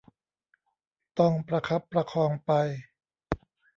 [1.19, 2.51] ต้องประคับประคองไป